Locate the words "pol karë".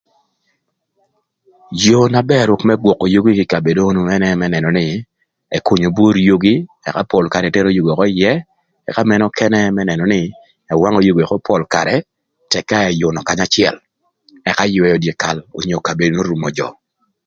7.11-7.47, 11.47-11.95